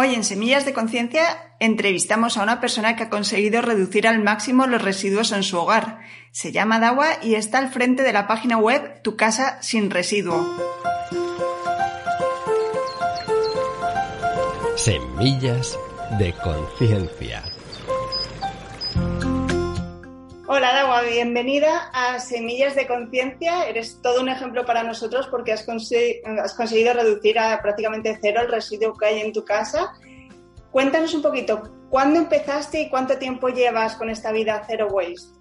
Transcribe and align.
Hoy 0.00 0.14
en 0.14 0.22
Semillas 0.22 0.64
de 0.64 0.72
Conciencia 0.72 1.56
entrevistamos 1.58 2.36
a 2.36 2.44
una 2.44 2.60
persona 2.60 2.94
que 2.94 3.02
ha 3.02 3.10
conseguido 3.10 3.62
reducir 3.62 4.06
al 4.06 4.22
máximo 4.22 4.68
los 4.68 4.80
residuos 4.80 5.32
en 5.32 5.42
su 5.42 5.58
hogar. 5.58 5.98
Se 6.30 6.52
llama 6.52 6.78
Dawa 6.78 7.18
y 7.20 7.34
está 7.34 7.58
al 7.58 7.72
frente 7.72 8.04
de 8.04 8.12
la 8.12 8.28
página 8.28 8.58
web 8.58 9.02
Tu 9.02 9.16
casa 9.16 9.60
sin 9.60 9.90
residuo. 9.90 10.46
Semillas 14.76 15.76
de 16.16 16.32
Conciencia. 16.32 17.57
Bienvenida 21.02 21.90
a 21.92 22.18
Semillas 22.18 22.74
de 22.74 22.86
Conciencia. 22.86 23.68
Eres 23.68 24.00
todo 24.02 24.20
un 24.20 24.28
ejemplo 24.28 24.64
para 24.64 24.82
nosotros 24.82 25.28
porque 25.28 25.52
has, 25.52 25.64
conseguido 25.64 26.94
reducir 26.94 27.38
a 27.38 27.60
prácticamente 27.62 28.18
cero 28.20 28.40
el 28.42 28.50
residuo 28.50 28.94
que 28.94 29.06
hay 29.06 29.20
en 29.20 29.32
tu 29.32 29.44
casa. 29.44 29.92
Cuéntanos 30.70 31.14
un 31.14 31.22
poquito, 31.22 31.62
¿cuándo 31.90 32.18
empezaste 32.18 32.80
y 32.82 32.90
cuánto 32.90 33.18
tiempo 33.18 33.48
llevas 33.48 33.96
con 33.96 34.10
esta 34.10 34.32
vida 34.32 34.62
cero 34.66 34.88
waste? 34.90 35.36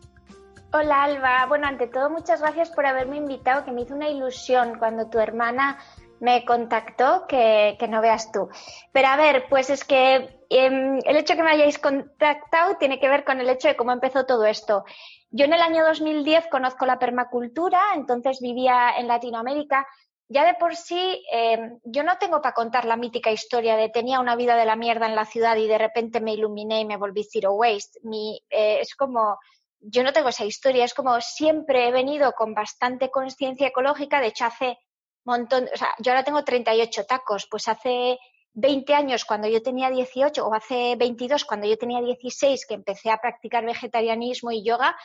Hola 0.73 1.03
Alba, 1.03 1.45
bueno, 1.47 1.67
ante 1.67 1.87
todo 1.87 2.09
muchas 2.09 2.41
gracias 2.41 2.69
por 2.71 2.85
haberme 2.85 3.17
invitado, 3.17 3.63
que 3.63 3.71
me 3.71 3.81
hizo 3.81 3.95
una 3.95 4.09
ilusión 4.09 4.77
cuando 4.77 5.09
tu 5.09 5.19
hermana 5.19 5.79
me 6.19 6.45
contactó 6.45 7.25
que, 7.27 7.77
que 7.79 7.87
no 7.87 8.01
veas 8.01 8.31
tú. 8.31 8.49
Pero 8.91 9.07
a 9.07 9.17
ver, 9.17 9.45
pues 9.49 9.69
es 9.69 9.83
que 9.83 10.37
Em, 10.49 10.99
el 11.05 11.17
hecho 11.17 11.33
de 11.33 11.37
que 11.37 11.43
me 11.43 11.51
hayáis 11.51 11.77
contactado 11.77 12.77
tiene 12.77 12.99
que 12.99 13.09
ver 13.09 13.25
con 13.25 13.39
el 13.39 13.49
hecho 13.49 13.67
de 13.67 13.75
cómo 13.75 13.91
empezó 13.91 14.25
todo 14.25 14.45
esto. 14.45 14.85
Yo 15.29 15.45
en 15.45 15.53
el 15.53 15.61
año 15.61 15.85
2010 15.85 16.47
conozco 16.47 16.85
la 16.85 16.99
permacultura, 16.99 17.81
entonces 17.95 18.39
vivía 18.41 18.97
en 18.97 19.07
Latinoamérica. 19.07 19.87
Ya 20.29 20.45
de 20.45 20.55
por 20.55 20.75
sí, 20.75 21.23
em, 21.31 21.79
yo 21.83 22.03
no 22.03 22.17
tengo 22.17 22.41
para 22.41 22.53
contar 22.53 22.85
la 22.85 22.97
mítica 22.97 23.31
historia 23.31 23.77
de 23.77 23.89
tenía 23.89 24.19
una 24.19 24.35
vida 24.35 24.55
de 24.55 24.65
la 24.65 24.75
mierda 24.75 25.05
en 25.05 25.15
la 25.15 25.25
ciudad 25.25 25.55
y 25.57 25.67
de 25.67 25.77
repente 25.77 26.19
me 26.19 26.33
iluminé 26.33 26.81
y 26.81 26.85
me 26.85 26.97
volví 26.97 27.23
zero 27.23 27.53
waste. 27.53 27.99
Eh, 28.49 28.79
es 28.81 28.95
como, 28.95 29.37
yo 29.79 30.03
no 30.03 30.13
tengo 30.13 30.29
esa 30.29 30.45
historia, 30.45 30.85
es 30.85 30.93
como 30.93 31.19
siempre 31.21 31.87
he 31.87 31.91
venido 31.91 32.33
con 32.33 32.53
bastante 32.53 33.09
conciencia 33.09 33.67
ecológica. 33.67 34.19
De 34.19 34.27
hecho, 34.27 34.45
hace 34.45 34.77
montón, 35.27 35.67
o 35.73 35.77
sea, 35.77 35.93
yo 35.99 36.11
ahora 36.11 36.23
tengo 36.23 36.43
38 36.43 37.05
tacos, 37.05 37.47
pues 37.51 37.67
hace 37.67 38.17
20 38.57 38.91
años 38.95 39.23
cuando 39.23 39.47
yo 39.47 39.61
tenía 39.61 39.91
18 39.91 40.43
o 40.43 40.53
hace 40.53 40.95
22 40.95 41.45
cuando 41.45 41.67
yo 41.67 41.77
tenía 41.77 42.01
16 42.01 42.65
que 42.65 42.73
empecé 42.73 43.11
a 43.11 43.19
practicar 43.19 43.63
vegetarianismo 43.63 44.51
y 44.51 44.63
yoga, 44.63 44.97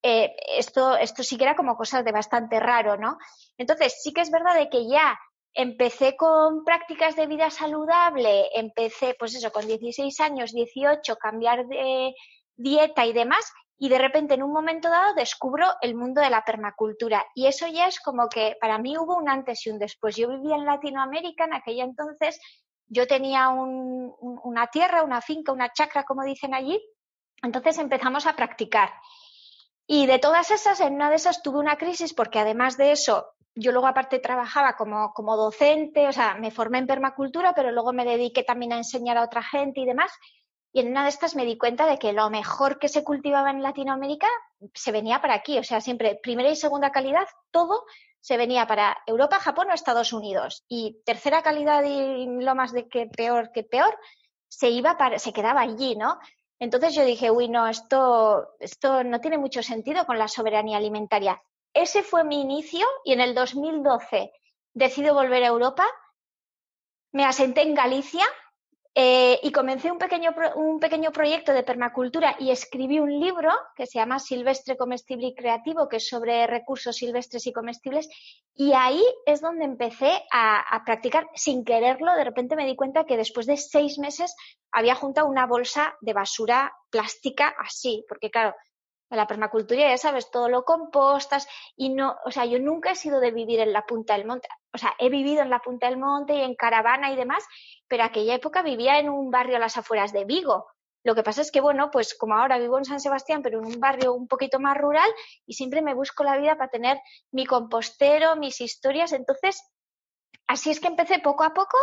eh, 0.00 0.36
esto, 0.56 0.96
esto 0.96 1.24
sí 1.24 1.36
que 1.36 1.42
era 1.42 1.56
como 1.56 1.76
cosas 1.76 2.04
de 2.04 2.12
bastante 2.12 2.60
raro, 2.60 2.96
¿no? 2.96 3.18
Entonces 3.56 4.00
sí 4.00 4.12
que 4.12 4.20
es 4.20 4.30
verdad 4.30 4.54
de 4.54 4.70
que 4.70 4.88
ya 4.88 5.18
empecé 5.54 6.16
con 6.16 6.64
prácticas 6.64 7.16
de 7.16 7.26
vida 7.26 7.50
saludable, 7.50 8.48
empecé 8.54 9.16
pues 9.18 9.34
eso, 9.34 9.50
con 9.50 9.66
16 9.66 10.20
años, 10.20 10.52
18, 10.52 11.16
cambiar 11.16 11.66
de 11.66 12.14
dieta 12.54 13.06
y 13.06 13.12
demás, 13.12 13.52
y 13.76 13.88
de 13.88 13.98
repente 13.98 14.34
en 14.34 14.44
un 14.44 14.52
momento 14.52 14.88
dado 14.88 15.14
descubro 15.14 15.66
el 15.80 15.96
mundo 15.96 16.20
de 16.20 16.30
la 16.30 16.44
permacultura. 16.44 17.26
Y 17.34 17.46
eso 17.46 17.66
ya 17.66 17.88
es 17.88 17.98
como 17.98 18.28
que 18.28 18.56
para 18.60 18.78
mí 18.78 18.96
hubo 18.96 19.16
un 19.16 19.28
antes 19.28 19.66
y 19.66 19.70
un 19.70 19.80
después. 19.80 20.14
Yo 20.14 20.28
vivía 20.28 20.54
en 20.54 20.64
Latinoamérica 20.64 21.44
en 21.44 21.54
aquella 21.54 21.82
entonces 21.82 22.40
yo 22.88 23.06
tenía 23.06 23.50
una 23.50 24.66
tierra, 24.68 25.02
una 25.02 25.20
finca, 25.20 25.52
una 25.52 25.72
chacra, 25.72 26.04
como 26.04 26.24
dicen 26.24 26.54
allí. 26.54 26.80
Entonces 27.42 27.78
empezamos 27.78 28.26
a 28.26 28.34
practicar. 28.34 28.90
Y 29.86 30.06
de 30.06 30.18
todas 30.18 30.50
esas, 30.50 30.80
en 30.80 30.94
una 30.94 31.10
de 31.10 31.16
esas 31.16 31.42
tuve 31.42 31.58
una 31.58 31.76
crisis 31.76 32.12
porque 32.12 32.38
además 32.38 32.76
de 32.76 32.92
eso, 32.92 33.26
yo 33.54 33.72
luego 33.72 33.86
aparte 33.86 34.18
trabajaba 34.18 34.74
como, 34.76 35.12
como 35.12 35.36
docente, 35.36 36.06
o 36.08 36.12
sea, 36.12 36.34
me 36.34 36.50
formé 36.50 36.78
en 36.78 36.86
permacultura, 36.86 37.54
pero 37.54 37.72
luego 37.72 37.92
me 37.92 38.04
dediqué 38.04 38.42
también 38.42 38.72
a 38.72 38.78
enseñar 38.78 39.16
a 39.16 39.24
otra 39.24 39.42
gente 39.42 39.80
y 39.80 39.86
demás. 39.86 40.12
Y 40.72 40.80
en 40.80 40.88
una 40.88 41.02
de 41.04 41.08
estas 41.08 41.34
me 41.34 41.44
di 41.44 41.56
cuenta 41.56 41.86
de 41.86 41.98
que 41.98 42.12
lo 42.12 42.28
mejor 42.30 42.78
que 42.78 42.88
se 42.88 43.02
cultivaba 43.04 43.50
en 43.50 43.62
Latinoamérica 43.62 44.28
se 44.74 44.92
venía 44.92 45.20
para 45.20 45.34
aquí. 45.34 45.58
O 45.58 45.64
sea, 45.64 45.80
siempre 45.80 46.18
primera 46.22 46.50
y 46.50 46.56
segunda 46.56 46.92
calidad, 46.92 47.26
todo 47.50 47.84
se 48.20 48.36
venía 48.36 48.66
para 48.66 48.98
Europa, 49.06 49.38
Japón 49.38 49.68
o 49.70 49.74
Estados 49.74 50.12
Unidos. 50.12 50.64
Y 50.68 51.00
tercera 51.04 51.42
calidad 51.42 51.82
y 51.84 52.26
lo 52.26 52.54
más 52.54 52.72
de 52.72 52.88
que 52.88 53.06
peor 53.06 53.50
que 53.52 53.62
peor, 53.62 53.98
se 54.48 54.70
iba 54.70 54.96
para, 54.96 55.18
se 55.18 55.32
quedaba 55.32 55.60
allí, 55.60 55.96
¿no? 55.96 56.18
Entonces 56.58 56.94
yo 56.94 57.04
dije, 57.04 57.30
uy, 57.30 57.48
no, 57.48 57.68
esto, 57.68 58.54
esto 58.58 59.04
no 59.04 59.20
tiene 59.20 59.38
mucho 59.38 59.62
sentido 59.62 60.04
con 60.06 60.18
la 60.18 60.28
soberanía 60.28 60.78
alimentaria. 60.78 61.40
Ese 61.72 62.02
fue 62.02 62.24
mi 62.24 62.40
inicio 62.40 62.86
y 63.04 63.12
en 63.12 63.20
el 63.20 63.34
2012 63.34 64.32
decido 64.74 65.14
volver 65.14 65.44
a 65.44 65.48
Europa. 65.48 65.86
Me 67.12 67.24
asenté 67.24 67.62
en 67.62 67.74
Galicia, 67.74 68.24
eh, 69.00 69.38
y 69.44 69.52
comencé 69.52 69.92
un 69.92 69.98
pequeño, 69.98 70.34
un 70.56 70.80
pequeño 70.80 71.12
proyecto 71.12 71.52
de 71.52 71.62
permacultura 71.62 72.34
y 72.40 72.50
escribí 72.50 72.98
un 72.98 73.20
libro 73.20 73.52
que 73.76 73.86
se 73.86 74.00
llama 74.00 74.18
Silvestre, 74.18 74.76
Comestible 74.76 75.28
y 75.28 75.34
Creativo, 75.36 75.88
que 75.88 75.98
es 75.98 76.08
sobre 76.08 76.48
recursos 76.48 76.96
silvestres 76.96 77.46
y 77.46 77.52
comestibles. 77.52 78.08
Y 78.56 78.72
ahí 78.72 79.00
es 79.24 79.40
donde 79.40 79.66
empecé 79.66 80.24
a, 80.32 80.58
a 80.74 80.84
practicar 80.84 81.28
sin 81.36 81.64
quererlo. 81.64 82.12
De 82.16 82.24
repente 82.24 82.56
me 82.56 82.66
di 82.66 82.74
cuenta 82.74 83.04
que 83.04 83.16
después 83.16 83.46
de 83.46 83.56
seis 83.56 84.00
meses 84.00 84.34
había 84.72 84.96
juntado 84.96 85.28
una 85.28 85.46
bolsa 85.46 85.94
de 86.00 86.12
basura 86.12 86.72
plástica 86.90 87.54
así, 87.56 88.04
porque 88.08 88.32
claro, 88.32 88.56
la 89.16 89.26
permacultura 89.26 89.88
ya 89.88 89.98
sabes, 89.98 90.30
todo 90.30 90.48
lo 90.48 90.64
compostas 90.64 91.48
y 91.76 91.90
no, 91.90 92.16
o 92.24 92.30
sea, 92.30 92.44
yo 92.44 92.58
nunca 92.58 92.90
he 92.90 92.94
sido 92.94 93.20
de 93.20 93.30
vivir 93.30 93.60
en 93.60 93.72
la 93.72 93.86
punta 93.86 94.16
del 94.16 94.26
monte, 94.26 94.48
o 94.72 94.78
sea, 94.78 94.94
he 94.98 95.08
vivido 95.08 95.42
en 95.42 95.50
la 95.50 95.60
punta 95.60 95.88
del 95.88 95.98
monte 95.98 96.34
y 96.34 96.42
en 96.42 96.54
caravana 96.54 97.10
y 97.10 97.16
demás, 97.16 97.44
pero 97.88 98.04
aquella 98.04 98.34
época 98.34 98.62
vivía 98.62 98.98
en 98.98 99.08
un 99.08 99.30
barrio 99.30 99.56
a 99.56 99.60
las 99.60 99.76
afueras 99.76 100.12
de 100.12 100.24
Vigo. 100.24 100.66
Lo 101.04 101.14
que 101.14 101.22
pasa 101.22 101.40
es 101.40 101.50
que, 101.50 101.60
bueno, 101.60 101.90
pues 101.90 102.14
como 102.14 102.34
ahora 102.34 102.58
vivo 102.58 102.76
en 102.76 102.84
San 102.84 103.00
Sebastián, 103.00 103.40
pero 103.40 103.60
en 103.60 103.66
un 103.66 103.80
barrio 103.80 104.12
un 104.12 104.28
poquito 104.28 104.58
más 104.58 104.76
rural 104.76 105.08
y 105.46 105.54
siempre 105.54 105.80
me 105.80 105.94
busco 105.94 106.24
la 106.24 106.36
vida 106.36 106.56
para 106.58 106.70
tener 106.70 106.98
mi 107.30 107.46
compostero, 107.46 108.36
mis 108.36 108.60
historias. 108.60 109.12
Entonces, 109.12 109.62
así 110.48 110.70
es 110.70 110.80
que 110.80 110.88
empecé 110.88 111.20
poco 111.20 111.44
a 111.44 111.54
poco 111.54 111.78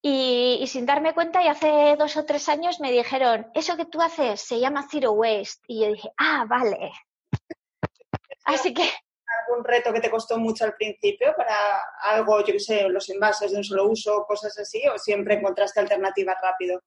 y, 0.00 0.64
sin 0.68 0.86
darme 0.86 1.14
cuenta, 1.14 1.42
y 1.42 1.48
hace 1.48 1.96
dos 1.98 2.16
o 2.16 2.24
tres 2.24 2.48
años 2.48 2.80
me 2.80 2.92
dijeron, 2.92 3.50
eso 3.54 3.76
que 3.76 3.86
tú 3.86 4.00
haces 4.00 4.40
se 4.40 4.60
llama 4.60 4.86
Zero 4.90 5.12
Waste. 5.12 5.62
Y 5.66 5.80
yo 5.80 5.88
dije, 5.88 6.10
ah, 6.16 6.46
vale. 6.48 6.92
Así 8.44 8.72
que 8.72 8.88
algún 9.48 9.64
reto 9.64 9.92
que 9.92 10.00
te 10.00 10.10
costó 10.10 10.38
mucho 10.38 10.64
al 10.64 10.74
principio 10.74 11.34
para 11.36 11.56
algo, 12.02 12.38
yo 12.40 12.52
qué 12.52 12.60
sé, 12.60 12.88
los 12.88 13.08
envases 13.10 13.50
de 13.50 13.58
un 13.58 13.64
solo 13.64 13.88
uso, 13.88 14.24
cosas 14.26 14.56
así, 14.58 14.82
o 14.88 14.98
siempre 14.98 15.34
encontraste 15.34 15.80
alternativas 15.80 16.36
rápido? 16.40 16.80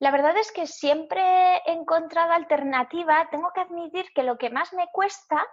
La 0.00 0.10
verdad 0.10 0.36
es 0.38 0.50
que 0.50 0.66
siempre 0.66 1.22
he 1.66 1.72
encontrado 1.72 2.32
alternativa. 2.32 3.28
Tengo 3.30 3.50
que 3.54 3.60
admitir 3.60 4.06
que 4.14 4.22
lo 4.22 4.38
que 4.38 4.50
más 4.50 4.72
me 4.72 4.88
cuesta 4.92 5.46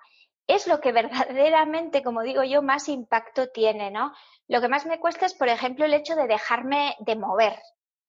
es 0.48 0.68
lo 0.68 0.80
que 0.80 0.92
verdaderamente, 0.92 2.02
como 2.02 2.22
digo 2.24 2.44
yo, 2.44 2.62
más 2.62 2.90
impacto 2.90 3.50
tiene, 3.50 3.92
¿no? 3.92 4.14
Lo 4.48 4.62
que 4.62 4.70
más 4.70 4.86
me 4.86 5.00
cuesta 5.00 5.26
es, 5.26 5.34
por 5.34 5.50
ejemplo, 5.50 5.86
el 5.86 5.94
hecho 5.94 6.16
de 6.16 6.28
dejarme 6.28 6.96
de 7.00 7.16
mover, 7.16 7.60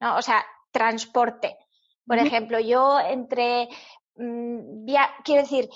¿no? 0.00 0.16
O 0.16 0.22
sea, 0.22 0.44
transporte. 0.70 1.58
Por 2.06 2.18
ejemplo, 2.18 2.58
yo 2.58 2.98
entre, 3.00 3.68
mm, 4.16 4.86
quiero 5.24 5.42
decir, 5.42 5.68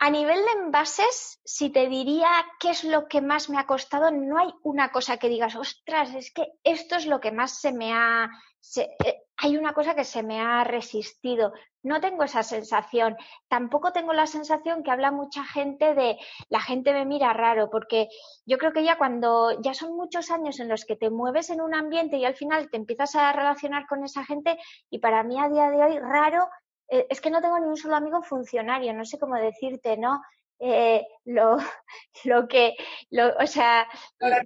a 0.00 0.10
nivel 0.10 0.36
de 0.44 0.62
envases, 0.62 1.40
si 1.44 1.70
te 1.70 1.88
diría 1.88 2.28
qué 2.60 2.70
es 2.70 2.84
lo 2.84 3.08
que 3.08 3.20
más 3.20 3.50
me 3.50 3.58
ha 3.58 3.66
costado, 3.66 4.10
no 4.12 4.38
hay 4.38 4.54
una 4.62 4.92
cosa 4.92 5.16
que 5.16 5.28
digas, 5.28 5.56
ostras, 5.56 6.14
es 6.14 6.32
que 6.32 6.46
esto 6.62 6.94
es 6.96 7.06
lo 7.06 7.20
que 7.20 7.32
más 7.32 7.60
se 7.60 7.72
me 7.72 7.92
ha... 7.92 8.30
Eh, 8.76 9.22
hay 9.40 9.56
una 9.56 9.72
cosa 9.72 9.94
que 9.94 10.04
se 10.04 10.22
me 10.22 10.40
ha 10.40 10.64
resistido. 10.64 11.52
No 11.84 12.00
tengo 12.00 12.24
esa 12.24 12.42
sensación. 12.42 13.16
Tampoco 13.46 13.92
tengo 13.92 14.12
la 14.12 14.26
sensación 14.26 14.82
que 14.82 14.90
habla 14.90 15.12
mucha 15.12 15.44
gente 15.44 15.94
de 15.94 16.18
la 16.48 16.60
gente 16.60 16.92
me 16.92 17.06
mira 17.06 17.32
raro, 17.32 17.70
porque 17.70 18.08
yo 18.46 18.58
creo 18.58 18.72
que 18.72 18.82
ya 18.82 18.98
cuando 18.98 19.60
ya 19.60 19.74
son 19.74 19.96
muchos 19.96 20.32
años 20.32 20.58
en 20.58 20.68
los 20.68 20.84
que 20.84 20.96
te 20.96 21.08
mueves 21.08 21.50
en 21.50 21.60
un 21.60 21.74
ambiente 21.74 22.16
y 22.16 22.24
al 22.24 22.34
final 22.34 22.68
te 22.68 22.76
empiezas 22.76 23.14
a 23.14 23.32
relacionar 23.32 23.86
con 23.86 24.04
esa 24.04 24.24
gente 24.24 24.58
y 24.90 24.98
para 24.98 25.22
mí 25.22 25.38
a 25.38 25.48
día 25.48 25.70
de 25.70 25.84
hoy 25.84 25.98
raro 26.00 26.48
eh, 26.88 27.06
es 27.08 27.20
que 27.20 27.30
no 27.30 27.40
tengo 27.40 27.58
ni 27.60 27.66
un 27.66 27.76
solo 27.76 27.94
amigo 27.94 28.22
funcionario, 28.22 28.92
no 28.92 29.04
sé 29.04 29.18
cómo 29.18 29.36
decirte, 29.36 29.96
¿no? 29.96 30.20
Eh, 30.60 31.06
lo, 31.24 31.56
lo 32.24 32.48
que, 32.48 32.74
lo, 33.10 33.36
o 33.36 33.46
sea, 33.46 33.88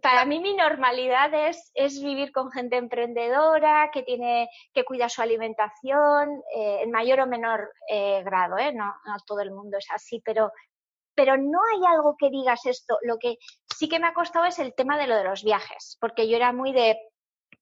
para 0.03 0.25
mí 0.25 0.41
mi 0.41 0.55
normalidad 0.55 1.32
es, 1.35 1.70
es 1.75 2.03
vivir 2.03 2.32
con 2.32 2.50
gente 2.50 2.76
emprendedora, 2.76 3.91
que 3.93 4.03
tiene, 4.03 4.49
que 4.73 4.85
cuida 4.85 5.09
su 5.09 5.23
alimentación, 5.23 6.43
eh, 6.55 6.81
en 6.82 6.91
mayor 6.91 7.20
o 7.20 7.26
menor 7.26 7.73
eh, 7.88 8.23
grado, 8.25 8.59
¿eh? 8.59 8.73
No, 8.73 8.85
no 8.85 9.17
todo 9.26 9.41
el 9.41 9.53
mundo 9.53 9.79
es 9.79 9.87
así, 9.91 10.20
pero, 10.25 10.50
pero 11.14 11.37
no 11.37 11.61
hay 11.73 11.81
algo 11.87 12.17
que 12.19 12.31
digas 12.31 12.67
esto. 12.67 12.99
Lo 13.03 13.19
que 13.19 13.38
sí 13.75 13.88
que 13.88 13.99
me 13.99 14.06
ha 14.06 14.14
costado 14.14 14.47
es 14.47 14.59
el 14.59 14.75
tema 14.75 14.99
de 14.99 15.06
lo 15.06 15.17
de 15.17 15.25
los 15.25 15.43
viajes, 15.43 15.97
porque 16.00 16.29
yo 16.29 16.37
era 16.37 16.53
muy 16.53 16.73
de 16.73 16.99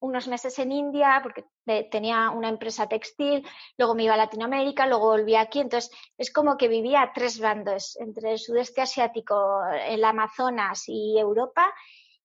unos 0.00 0.28
meses 0.28 0.58
en 0.58 0.72
India 0.72 1.20
porque 1.22 1.44
tenía 1.90 2.30
una 2.30 2.48
empresa 2.48 2.88
textil, 2.88 3.46
luego 3.78 3.94
me 3.94 4.04
iba 4.04 4.14
a 4.14 4.16
Latinoamérica, 4.16 4.86
luego 4.86 5.10
volví 5.10 5.36
aquí, 5.36 5.60
entonces 5.60 5.90
es 6.18 6.32
como 6.32 6.56
que 6.56 6.68
vivía 6.68 7.02
a 7.02 7.12
tres 7.12 7.38
bandos, 7.38 7.96
entre 8.00 8.32
el 8.32 8.38
sudeste 8.38 8.80
asiático, 8.80 9.62
el 9.86 10.04
Amazonas 10.04 10.84
y 10.88 11.18
Europa, 11.18 11.72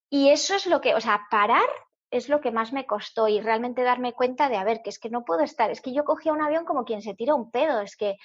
y 0.09 0.29
eso 0.29 0.55
es 0.55 0.65
lo 0.65 0.81
que, 0.81 0.95
o 0.95 1.01
sea, 1.01 1.27
parar 1.29 1.67
es 2.11 2.29
lo 2.29 2.39
que 2.39 2.51
más 2.51 2.71
me 2.71 2.85
costó 2.85 3.27
y 3.27 3.41
realmente 3.41 3.83
darme 3.83 4.13
cuenta 4.13 4.47
de, 4.47 4.55
a 4.55 4.63
ver, 4.63 4.81
que 4.81 4.89
es 4.89 4.99
que 4.99 5.09
no 5.09 5.25
puedo 5.25 5.43
estar, 5.43 5.69
es 5.69 5.81
que 5.81 5.93
yo 5.93 6.05
cogía 6.05 6.31
un 6.31 6.41
avión 6.41 6.63
como 6.63 6.85
quien 6.85 7.01
se 7.01 7.13
tira 7.13 7.35
un 7.35 7.51
pedo, 7.51 7.81
es 7.81 7.97
que 7.97 8.15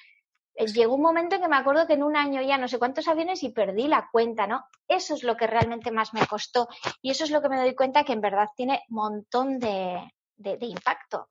llegó 0.54 0.94
un 0.94 1.02
momento 1.02 1.36
en 1.36 1.42
que 1.42 1.48
me 1.48 1.56
acuerdo 1.56 1.86
que 1.86 1.94
en 1.94 2.02
un 2.02 2.16
año 2.16 2.42
ya 2.42 2.58
no 2.58 2.68
sé 2.68 2.78
cuántos 2.78 3.08
aviones 3.08 3.42
y 3.42 3.50
perdí 3.50 3.88
la 3.88 4.08
cuenta, 4.10 4.46
¿no? 4.46 4.66
Eso 4.88 5.14
es 5.14 5.22
lo 5.22 5.36
que 5.36 5.46
realmente 5.46 5.90
más 5.90 6.12
me 6.12 6.26
costó 6.26 6.68
y 7.00 7.10
eso 7.10 7.24
es 7.24 7.30
lo 7.30 7.40
que 7.40 7.48
me 7.48 7.58
doy 7.58 7.74
cuenta 7.74 8.04
que 8.04 8.12
en 8.12 8.20
verdad 8.20 8.48
tiene 8.56 8.82
un 8.90 8.96
montón 8.96 9.58
de, 9.58 10.12
impacto. 10.60 11.28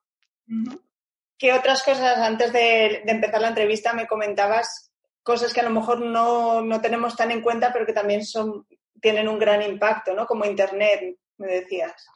¿Qué 1.38 1.52
otras 1.52 1.82
cosas 1.82 2.18
antes 2.18 2.52
de, 2.52 3.02
empezar 3.06 3.40
la 3.40 3.48
entrevista 3.48 3.92
me 3.92 4.06
comentabas? 4.06 4.92
Cosas 5.22 5.52
que 5.52 5.60
a 5.60 5.64
lo 5.64 5.70
mejor 5.70 6.00
no, 6.00 6.62
no, 6.62 6.80
tenemos 6.80 7.14
tan 7.14 7.30
en 7.30 7.42
cuenta, 7.42 7.72
pero 7.72 7.86
que 7.86 7.92
también 7.92 8.24
son, 8.24 8.66
tienen 9.00 9.28
un 9.28 9.38
gran 9.38 9.62
impacto, 9.62 10.14
¿no? 10.14 10.26
Como 10.26 10.44
Internet, 10.44 11.16
me 11.36 11.46
decías. 11.46 12.06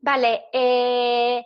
Vale. 0.00 0.44
Eh, 0.52 1.44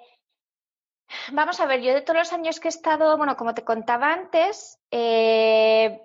Vamos 1.32 1.60
a 1.60 1.66
ver, 1.66 1.80
yo 1.80 1.94
de 1.94 2.02
todos 2.02 2.18
los 2.18 2.32
años 2.32 2.60
que 2.60 2.68
he 2.68 2.70
estado, 2.70 3.16
bueno, 3.16 3.36
como 3.36 3.54
te 3.54 3.64
contaba 3.64 4.12
antes, 4.12 4.78
eh, 4.90 6.00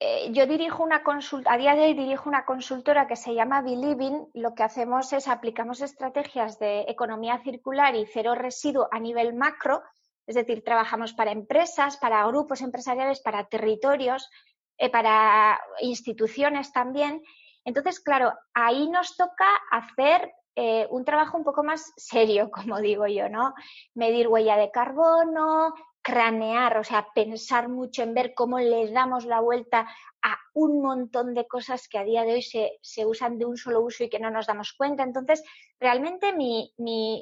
eh, 0.00 0.30
yo 0.30 0.46
dirijo 0.46 0.84
una 0.84 1.02
consulta, 1.02 1.52
a 1.52 1.58
día 1.58 1.74
de 1.74 1.82
hoy 1.82 1.94
dirijo 1.94 2.28
una 2.28 2.44
consultora 2.44 3.08
que 3.08 3.16
se 3.16 3.34
llama 3.34 3.62
Believing. 3.62 4.28
Lo 4.34 4.54
que 4.54 4.62
hacemos 4.62 5.12
es 5.12 5.26
aplicamos 5.26 5.80
estrategias 5.80 6.58
de 6.58 6.82
economía 6.82 7.40
circular 7.42 7.96
y 7.96 8.06
cero 8.06 8.34
residuo 8.36 8.88
a 8.92 9.00
nivel 9.00 9.34
macro, 9.34 9.82
es 10.26 10.36
decir, 10.36 10.62
trabajamos 10.62 11.14
para 11.14 11.32
empresas, 11.32 11.96
para 11.96 12.24
grupos 12.26 12.60
empresariales, 12.60 13.20
para 13.20 13.48
territorios, 13.48 14.30
eh, 14.76 14.88
para 14.88 15.60
instituciones 15.80 16.72
también. 16.72 17.22
Entonces, 17.64 17.98
claro, 17.98 18.34
ahí 18.54 18.88
nos 18.88 19.16
toca 19.16 19.48
hacer 19.72 20.32
eh, 20.60 20.88
un 20.90 21.04
trabajo 21.04 21.36
un 21.36 21.44
poco 21.44 21.62
más 21.62 21.92
serio, 21.96 22.50
como 22.50 22.80
digo 22.80 23.06
yo, 23.06 23.28
¿no? 23.28 23.54
Medir 23.94 24.26
huella 24.26 24.56
de 24.56 24.72
carbono, 24.72 25.72
cranear, 26.02 26.78
o 26.78 26.82
sea, 26.82 27.06
pensar 27.14 27.68
mucho 27.68 28.02
en 28.02 28.12
ver 28.12 28.34
cómo 28.34 28.58
le 28.58 28.90
damos 28.90 29.24
la 29.24 29.38
vuelta 29.38 29.86
a 30.20 30.36
un 30.54 30.82
montón 30.82 31.32
de 31.32 31.46
cosas 31.46 31.86
que 31.86 31.98
a 31.98 32.02
día 32.02 32.24
de 32.24 32.32
hoy 32.32 32.42
se, 32.42 33.06
usan 33.06 33.38
de 33.38 33.44
un 33.44 33.56
solo 33.56 33.82
uso 33.82 34.02
y 34.02 34.08
que 34.08 34.18
no 34.18 34.30
nos 34.30 34.48
damos 34.48 34.72
cuenta. 34.72 35.04
Entonces, 35.04 35.44
realmente 35.78 36.32
mi, 36.32 36.74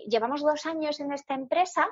llevamos 0.09 0.41
dos 0.41 0.65
años 0.65 0.99
en 1.01 1.13
esta 1.13 1.35
empresa, 1.35 1.87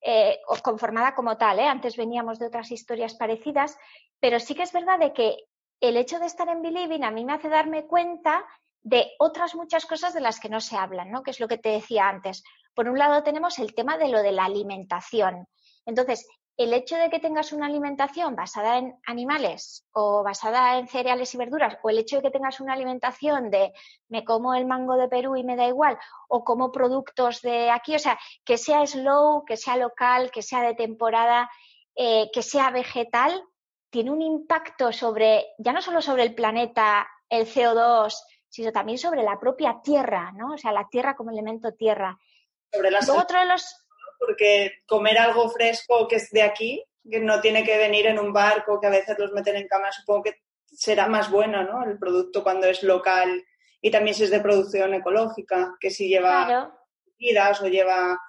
eh, 0.00 0.40
conformada 0.64 1.14
como 1.14 1.36
tal, 1.36 1.60
¿eh? 1.60 1.68
antes 1.68 1.96
veníamos 1.96 2.40
de 2.40 2.46
otras 2.46 2.72
historias 2.72 3.14
parecidas, 3.14 3.78
pero 4.18 4.40
sí 4.40 4.56
que 4.56 4.64
es 4.64 4.72
verdad 4.72 4.98
de 4.98 5.12
que 5.12 5.36
el 5.80 5.96
hecho 5.96 6.18
de 6.18 6.26
estar 6.26 6.48
en 6.48 6.62
Believing 6.62 7.04
a 7.04 7.12
mí 7.12 7.24
me 7.24 7.34
hace 7.34 7.48
darme 7.48 7.86
cuenta 7.86 8.44
de 8.82 9.12
otras 9.18 9.54
muchas 9.54 9.86
cosas 9.86 10.14
de 10.14 10.20
las 10.20 10.40
que 10.40 10.48
no 10.48 10.60
se 10.60 10.76
hablan, 10.76 11.10
¿no? 11.10 11.22
Que 11.22 11.30
es 11.30 11.40
lo 11.40 11.48
que 11.48 11.58
te 11.58 11.70
decía 11.70 12.08
antes. 12.08 12.42
Por 12.74 12.88
un 12.88 12.98
lado 12.98 13.22
tenemos 13.22 13.58
el 13.58 13.74
tema 13.74 13.98
de 13.98 14.08
lo 14.08 14.22
de 14.22 14.32
la 14.32 14.44
alimentación. 14.44 15.46
Entonces, 15.86 16.26
el 16.56 16.74
hecho 16.74 16.96
de 16.96 17.08
que 17.08 17.20
tengas 17.20 17.54
una 17.54 17.66
alimentación 17.66 18.36
basada 18.36 18.76
en 18.76 18.94
animales 19.06 19.86
o 19.92 20.22
basada 20.22 20.78
en 20.78 20.88
cereales 20.88 21.34
y 21.34 21.38
verduras, 21.38 21.78
o 21.82 21.88
el 21.88 21.98
hecho 21.98 22.16
de 22.16 22.22
que 22.22 22.30
tengas 22.30 22.60
una 22.60 22.74
alimentación 22.74 23.50
de 23.50 23.72
me 24.08 24.24
como 24.24 24.54
el 24.54 24.66
mango 24.66 24.96
de 24.96 25.08
Perú 25.08 25.36
y 25.36 25.42
me 25.42 25.56
da 25.56 25.66
igual, 25.66 25.98
o 26.28 26.44
como 26.44 26.70
productos 26.70 27.40
de 27.40 27.70
aquí, 27.70 27.94
o 27.94 27.98
sea, 27.98 28.18
que 28.44 28.58
sea 28.58 28.86
slow, 28.86 29.46
que 29.46 29.56
sea 29.56 29.78
local, 29.78 30.30
que 30.30 30.42
sea 30.42 30.60
de 30.60 30.74
temporada, 30.74 31.50
eh, 31.94 32.30
que 32.30 32.42
sea 32.42 32.70
vegetal, 32.70 33.42
tiene 33.88 34.10
un 34.10 34.20
impacto 34.20 34.92
sobre, 34.92 35.46
ya 35.56 35.72
no 35.72 35.80
solo 35.80 36.02
sobre 36.02 36.24
el 36.24 36.34
planeta, 36.34 37.08
el 37.30 37.46
CO2, 37.46 38.14
sino 38.50 38.72
también 38.72 38.98
sobre 38.98 39.22
la 39.22 39.40
propia 39.40 39.80
tierra, 39.82 40.32
¿no? 40.32 40.54
O 40.54 40.58
sea, 40.58 40.72
la 40.72 40.88
tierra 40.88 41.16
como 41.16 41.30
elemento 41.30 41.72
tierra. 41.72 42.18
Sobre 42.70 42.90
la 42.90 42.98
otro 42.98 43.38
de 43.38 43.46
los... 43.46 43.86
Porque 44.18 44.82
comer 44.86 45.16
algo 45.18 45.48
fresco 45.48 46.06
que 46.06 46.16
es 46.16 46.30
de 46.30 46.42
aquí, 46.42 46.84
que 47.08 47.20
no 47.20 47.40
tiene 47.40 47.64
que 47.64 47.78
venir 47.78 48.06
en 48.06 48.18
un 48.18 48.32
barco, 48.32 48.78
que 48.78 48.88
a 48.88 48.90
veces 48.90 49.18
los 49.18 49.32
meten 49.32 49.56
en 49.56 49.68
cama, 49.68 49.90
supongo 49.92 50.24
que 50.24 50.42
será 50.66 51.06
más 51.06 51.30
bueno, 51.30 51.64
¿no? 51.64 51.84
El 51.84 51.98
producto 51.98 52.42
cuando 52.42 52.66
es 52.66 52.82
local 52.82 53.42
y 53.80 53.90
también 53.90 54.14
si 54.14 54.24
es 54.24 54.30
de 54.30 54.40
producción 54.40 54.92
ecológica, 54.94 55.74
que 55.80 55.90
si 55.90 56.08
lleva 56.08 56.70
vidas 57.18 57.62
o 57.62 57.68
lleva 57.68 58.20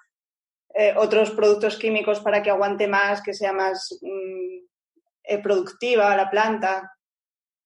eh, 0.73 0.93
otros 0.95 1.31
productos 1.31 1.77
químicos 1.77 2.21
para 2.21 2.41
que 2.41 2.49
aguante 2.49 2.87
más, 2.87 3.21
que 3.21 3.33
sea 3.33 3.51
más 3.51 3.97
mm, 4.01 4.65
eh, 5.23 5.37
productiva 5.39 6.15
la 6.15 6.29
planta. 6.29 6.91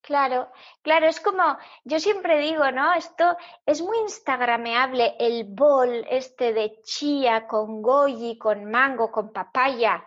Claro, 0.06 0.52
claro, 0.84 1.08
es 1.08 1.20
como, 1.20 1.58
yo 1.84 2.00
siempre 2.00 2.38
digo, 2.38 2.70
¿no? 2.70 2.94
Esto 2.94 3.36
es 3.66 3.82
muy 3.82 3.98
instagrameable, 4.02 5.16
el 5.18 5.46
bol 5.46 6.06
este 6.08 6.54
de 6.54 6.80
chía 6.84 7.48
con 7.48 7.82
goji, 7.82 8.38
con 8.38 8.66
mango, 8.70 9.12
con 9.12 9.34
papaya, 9.34 10.06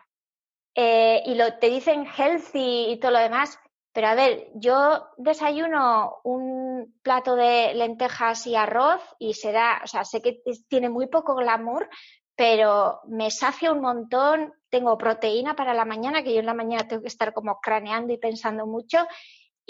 eh, 0.72 1.20
y 1.26 1.34
lo 1.34 1.58
te 1.58 1.68
dicen 1.68 2.06
healthy 2.06 2.92
y 2.92 3.00
todo 3.00 3.10
lo 3.10 3.18
demás, 3.18 3.58
pero 3.92 4.06
a 4.06 4.14
ver, 4.14 4.50
yo 4.54 5.08
desayuno 5.16 6.18
un 6.22 7.00
plato 7.02 7.34
de 7.34 7.74
lentejas 7.74 8.46
y 8.46 8.54
arroz 8.54 9.02
y 9.18 9.34
será, 9.34 9.80
o 9.82 9.88
sea, 9.88 10.04
sé 10.04 10.22
que 10.22 10.40
tiene 10.68 10.88
muy 10.88 11.08
poco 11.08 11.34
glamour, 11.34 11.88
pero 12.36 13.00
me 13.08 13.32
sacia 13.32 13.72
un 13.72 13.80
montón, 13.80 14.54
tengo 14.70 14.96
proteína 14.96 15.56
para 15.56 15.74
la 15.74 15.84
mañana, 15.84 16.22
que 16.22 16.34
yo 16.34 16.38
en 16.38 16.46
la 16.46 16.54
mañana 16.54 16.86
tengo 16.86 17.02
que 17.02 17.08
estar 17.08 17.32
como 17.32 17.58
craneando 17.58 18.12
y 18.12 18.18
pensando 18.18 18.64
mucho, 18.64 18.98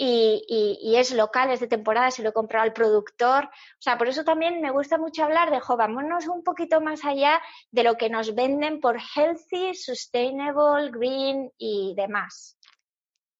y, 0.01 0.95
es 0.95 1.11
local, 1.11 1.51
es 1.51 1.59
de 1.59 1.67
temporada, 1.67 2.09
se 2.09 2.23
lo 2.23 2.29
he 2.29 2.33
comprado 2.33 2.63
al 2.63 2.73
productor. 2.73 3.45
O 3.45 3.81
sea, 3.81 3.97
por 3.97 4.07
eso 4.07 4.23
también 4.23 4.61
me 4.61 4.71
gusta 4.71 4.97
mucho 4.97 5.25
hablar 5.25 5.51
de, 5.51 5.59
jo, 5.59 5.75
vámonos 5.75 6.27
un 6.27 6.43
poquito 6.43 6.79
más 6.79 7.03
allá 7.03 7.41
de 7.71 7.83
lo 7.83 7.95
que 7.95 8.09
nos 8.09 8.33
venden 8.33 8.79
por 8.79 8.97
healthy, 8.97 9.75
sustainable, 9.75 10.89
green 10.91 11.51
y 11.57 11.93
demás. 11.95 12.57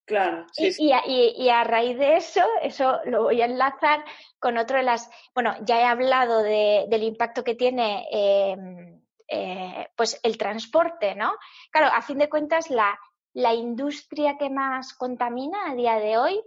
Claro. 0.06 0.48
Sí, 0.52 0.76
y, 0.80 0.92
Y, 1.38 1.50
a, 1.50 1.64
raíz 1.64 1.98
de 1.98 2.18
eso, 2.18 2.44
eso 2.62 3.00
lo 3.06 3.24
voy 3.24 3.42
a 3.42 3.46
enlazar 3.46 4.04
con 4.40 4.58
otro 4.58 4.78
de 4.78 4.84
las. 4.84 5.10
Bueno, 5.34 5.56
ya 5.62 5.80
he 5.80 5.86
hablado 5.86 6.42
del 6.44 7.04
impacto 7.04 7.44
que 7.44 7.56
tiene 7.56 8.06
em, 8.12 9.02
eh, 9.28 9.88
pues 9.96 10.20
el 10.24 10.38
transporte, 10.38 11.16
¿no? 11.16 11.36
Claro, 11.72 11.92
a 11.94 12.02
fin 12.02 12.18
de 12.18 12.28
cuentas, 12.28 12.70
la, 12.70 13.00
la 13.34 13.54
industria 13.54 14.38
que 14.38 14.50
más 14.50 14.94
contamina 14.94 15.70
a 15.70 15.76
día 15.76 16.00
de 16.00 16.18
hoy 16.18 16.44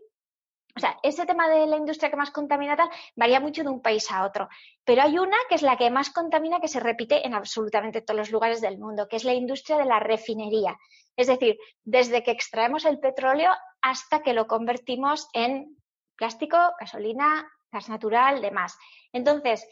o 0.74 0.80
sea, 0.80 0.98
ese 1.02 1.26
tema 1.26 1.48
de 1.48 1.66
la 1.66 1.76
industria 1.76 2.10
que 2.10 2.16
más 2.16 2.30
contamina 2.30 2.76
tal 2.76 2.88
varía 3.14 3.40
mucho 3.40 3.62
de 3.62 3.68
un 3.68 3.82
país 3.82 4.10
a 4.10 4.24
otro. 4.24 4.48
Pero 4.84 5.02
hay 5.02 5.18
una 5.18 5.36
que 5.48 5.56
es 5.56 5.62
la 5.62 5.76
que 5.76 5.90
más 5.90 6.10
contamina 6.10 6.60
que 6.60 6.68
se 6.68 6.80
repite 6.80 7.26
en 7.26 7.34
absolutamente 7.34 8.00
todos 8.00 8.18
los 8.18 8.30
lugares 8.30 8.60
del 8.60 8.78
mundo, 8.78 9.06
que 9.08 9.16
es 9.16 9.24
la 9.24 9.34
industria 9.34 9.76
de 9.76 9.84
la 9.84 10.00
refinería. 10.00 10.78
Es 11.16 11.26
decir, 11.26 11.58
desde 11.84 12.22
que 12.22 12.30
extraemos 12.30 12.86
el 12.86 12.98
petróleo 13.00 13.50
hasta 13.82 14.22
que 14.22 14.32
lo 14.32 14.46
convertimos 14.46 15.28
en 15.34 15.76
plástico, 16.16 16.56
gasolina, 16.80 17.50
gas 17.70 17.88
natural, 17.90 18.40
demás. 18.40 18.78
Entonces, 19.12 19.68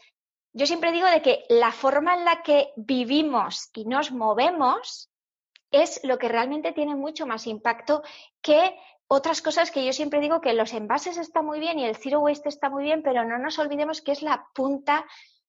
yo 0.53 0.65
siempre 0.67 0.91
digo 0.91 1.07
de 1.07 1.21
que 1.21 1.45
la 1.49 1.71
forma 1.71 2.13
en 2.13 2.25
la 2.25 2.43
que 2.43 2.73
vivimos 2.75 3.69
y 3.73 3.85
nos 3.85 4.11
movemos 4.11 5.09
es 5.71 6.01
lo 6.03 6.17
que 6.17 6.27
realmente 6.27 6.73
tiene 6.73 6.95
mucho 6.95 7.25
más 7.25 7.47
impacto 7.47 8.03
que 8.41 8.75
otras 9.13 9.41
cosas 9.41 9.71
que 9.71 9.83
yo 9.85 9.91
siempre 9.91 10.21
digo 10.21 10.39
que 10.39 10.53
los 10.53 10.71
envases 10.71 11.17
están 11.17 11.45
muy 11.45 11.59
bien 11.59 11.77
y 11.77 11.85
el 11.85 11.97
zero 11.97 12.21
waste 12.21 12.47
está 12.47 12.69
muy 12.69 12.85
bien, 12.85 13.03
pero 13.03 13.25
no 13.25 13.37
nos 13.37 13.59
olvidemos 13.59 14.01
que 14.01 14.13
es 14.13 14.21
la 14.21 14.47
punta 14.55 15.05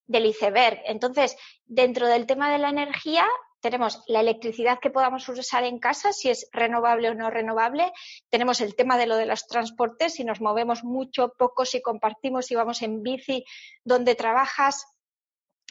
del 0.08 0.26
iceberg. 0.26 0.80
Entonces, 0.84 1.36
dentro 1.64 2.08
del 2.08 2.26
tema 2.26 2.50
de 2.50 2.58
la 2.58 2.70
energía, 2.70 3.24
tenemos 3.60 4.02
la 4.08 4.18
electricidad 4.18 4.80
que 4.80 4.90
podamos 4.90 5.28
usar 5.28 5.62
en 5.62 5.78
casa, 5.78 6.12
si 6.12 6.28
es 6.28 6.48
renovable 6.50 7.10
o 7.10 7.14
no 7.14 7.30
renovable. 7.30 7.92
Tenemos 8.30 8.60
el 8.60 8.74
tema 8.74 8.98
de 8.98 9.06
lo 9.06 9.16
de 9.16 9.26
los 9.26 9.46
transportes, 9.46 10.14
si 10.14 10.24
nos 10.24 10.40
movemos 10.40 10.82
mucho, 10.82 11.32
poco, 11.38 11.64
si 11.64 11.80
compartimos, 11.80 12.46
si 12.46 12.56
vamos 12.56 12.82
en 12.82 13.04
bici, 13.04 13.44
donde 13.84 14.16
trabajas, 14.16 14.91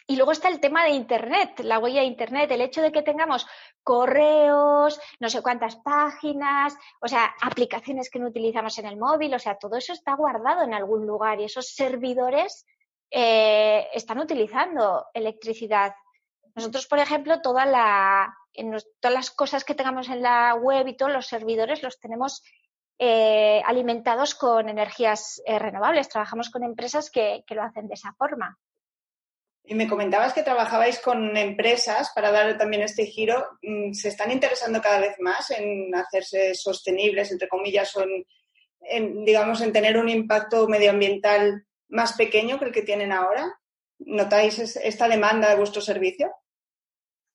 y 0.07 0.15
luego 0.15 0.31
está 0.31 0.49
el 0.49 0.59
tema 0.59 0.83
de 0.83 0.91
Internet, 0.91 1.59
la 1.61 1.79
huella 1.79 2.01
de 2.01 2.07
Internet, 2.07 2.51
el 2.51 2.61
hecho 2.61 2.81
de 2.81 2.91
que 2.91 3.01
tengamos 3.01 3.47
correos, 3.83 4.99
no 5.19 5.29
sé 5.29 5.41
cuántas 5.41 5.75
páginas, 5.77 6.75
o 7.01 7.07
sea, 7.07 7.33
aplicaciones 7.41 8.09
que 8.09 8.19
no 8.19 8.27
utilizamos 8.27 8.77
en 8.79 8.87
el 8.87 8.97
móvil, 8.97 9.33
o 9.33 9.39
sea, 9.39 9.55
todo 9.55 9.77
eso 9.77 9.93
está 9.93 10.15
guardado 10.15 10.63
en 10.63 10.73
algún 10.73 11.05
lugar 11.05 11.39
y 11.39 11.45
esos 11.45 11.73
servidores 11.73 12.65
eh, 13.09 13.87
están 13.93 14.19
utilizando 14.19 15.05
electricidad. 15.13 15.93
Nosotros, 16.55 16.87
por 16.87 16.99
ejemplo, 16.99 17.41
todas 17.41 17.67
las 17.67 19.31
cosas 19.31 19.63
que 19.63 19.75
tengamos 19.75 20.09
en 20.09 20.21
la 20.21 20.55
web 20.55 20.87
y 20.87 20.95
todos 20.95 21.11
los 21.11 21.27
servidores 21.27 21.83
los 21.83 21.99
tenemos 21.99 22.43
eh, 23.03 23.61
alimentados 23.65 24.35
con 24.35 24.69
energías 24.69 25.41
eh, 25.45 25.57
renovables. 25.57 26.07
Trabajamos 26.07 26.49
con 26.49 26.63
empresas 26.63 27.09
que, 27.09 27.43
lo 27.49 27.63
hacen 27.63 27.87
de 27.87 27.95
esa 27.95 28.13
forma. 28.13 28.59
Y 29.63 29.75
me 29.75 29.87
comentabas 29.87 30.33
que 30.33 30.43
trabajabais 30.43 30.99
con 30.99 31.37
empresas 31.37 32.11
para 32.15 32.31
dar 32.31 32.57
también 32.57 32.83
este 32.83 33.05
giro. 33.05 33.45
Mm, 33.61 33.93
¿Se 33.93 34.09
están 34.09 34.31
interesando 34.31 34.81
cada 34.81 34.99
vez 34.99 35.15
más 35.19 35.51
en 35.51 35.93
hacerse 35.95 36.55
sostenibles, 36.55 37.31
entre 37.31 37.47
comillas, 37.47 37.95
o 37.95 38.03
en, 38.81 39.23
digamos, 39.23 39.61
en 39.61 39.71
tener 39.71 39.97
un 39.97 40.09
impacto 40.09 40.67
medioambiental 40.67 41.65
más 41.89 42.13
pequeño 42.13 42.57
que 42.57 42.65
el 42.65 42.71
que 42.71 42.81
tienen 42.81 43.11
ahora? 43.11 43.59
¿Notáis 43.99 44.57
esta 44.59 45.07
demanda 45.07 45.49
de 45.49 45.57
vuestro 45.57 45.81
servicio? 45.81 46.31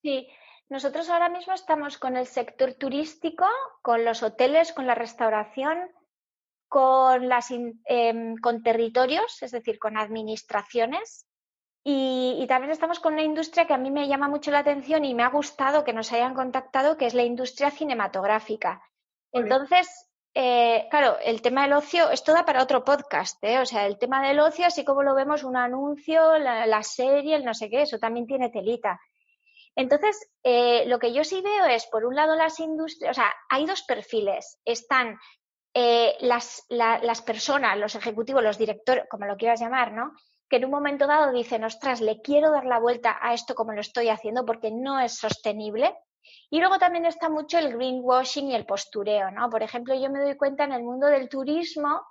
Sí, 0.03 0.29
nosotros 0.69 1.09
ahora 1.09 1.29
mismo 1.29 1.55
estamos 1.55 1.97
con 1.97 2.17
el 2.17 2.27
sector 2.27 2.75
turístico, 2.75 3.47
con 3.83 4.05
los 4.05 4.23
hoteles, 4.23 4.73
con 4.73 4.87
la 4.87 4.97
restauración, 4.97 5.79
con, 6.69 7.29
las, 7.29 7.51
em, 7.51 8.37
con 8.39 8.63
territorios, 8.63 9.43
es 9.43 9.53
decir, 9.53 9.79
con 9.79 9.97
administraciones. 9.97 11.26
Y, 11.89 12.45
también 12.49 12.73
estamos 12.73 12.99
con 12.99 13.13
una 13.13 13.23
industria 13.23 13.65
que 13.65 13.73
a 13.73 13.79
mí 13.79 13.93
me 13.93 14.09
llama 14.09 14.27
mucho 14.27 14.51
la 14.51 14.59
atención 14.59 15.05
y 15.05 15.15
me 15.15 15.23
ha 15.23 15.29
gustado 15.29 15.85
que 15.85 15.93
nos 15.93 16.13
hayan 16.13 16.35
contactado, 16.35 16.97
que 16.97 17.07
es 17.07 17.15
la 17.15 17.23
industria 17.23 17.71
cinematográfica. 17.71 18.83
Entonces, 19.31 19.87
eh, 20.35 20.89
claro, 20.91 21.17
el 21.23 21.41
tema 21.43 21.63
del 21.63 21.75
ocio 21.75 22.11
es 22.11 22.25
toda 22.25 22.45
para 22.45 22.61
otro 22.61 22.83
podcast, 22.85 23.39
¿eh? 23.45 23.61
O 23.61 23.67
sea, 23.67 23.87
el 23.87 23.99
tema 23.99 24.21
del 24.27 24.41
ocio, 24.41 24.67
así 24.67 24.85
como 24.85 25.05
lo 25.05 25.15
vemos, 25.15 25.45
un 25.45 25.57
anuncio, 25.57 26.39
la, 26.39 26.67
la 26.67 26.83
serie, 26.83 27.37
el 27.37 27.45
no 27.45 27.55
sé 27.55 27.71
qué, 27.71 27.83
eso 27.83 28.01
también 28.01 28.27
tiene 28.27 28.51
telita. 28.51 29.01
Entonces, 29.77 30.29
eh, 30.43 30.87
lo 30.89 30.99
que 30.99 31.13
yo 31.13 31.23
sí 31.23 31.41
veo 31.41 31.67
es, 31.67 31.87
por 31.87 32.05
un 32.05 32.17
lado, 32.17 32.35
las 32.35 32.59
industrias, 32.59 33.13
o 33.13 33.15
sea, 33.15 33.33
hay 33.49 33.65
dos 33.65 33.83
perfiles. 33.83 34.59
Están 34.65 35.21
eh, 35.73 36.17
las, 36.19 36.65
las, 36.69 37.23
personas, 37.23 37.79
los 37.79 37.95
ejecutivos, 37.95 38.43
los 38.43 38.59
directores, 38.59 39.05
como 39.09 39.27
lo 39.27 39.37
quieras 39.37 39.61
llamar, 39.61 39.93
¿no? 39.93 40.11
Que 40.49 40.57
en 40.57 40.67
un 40.67 40.71
momento 40.71 41.07
dado 41.07 41.33
dicen, 41.33 41.65
ostras, 41.65 42.01
le 42.01 42.21
quiero 42.21 42.51
dar 42.51 42.65
la 42.65 42.79
vuelta 42.79 43.19
a 43.21 43.35
esto 43.35 43.55
como 43.55 43.73
lo 43.73 43.81
estoy 43.81 44.09
haciendo 44.09 44.45
porque 44.45 44.71
no 44.71 45.01
es 45.01 45.19
sostenible. 45.19 45.97
Y 46.51 46.61
luego 46.61 46.79
también 46.79 47.07
está 47.07 47.29
mucho 47.29 47.59
el 47.59 47.77
greenwashing 47.77 48.51
y 48.51 48.55
el 48.55 48.67
postureo, 48.67 49.31
¿no? 49.31 49.49
Por 49.51 49.63
ejemplo, 49.63 49.95
yo 49.95 50.11
me 50.11 50.21
doy 50.21 50.37
cuenta 50.37 50.65
en 50.65 50.73
el 50.73 50.83
mundo 50.83 51.07
del 51.07 51.29
turismo 51.29 52.03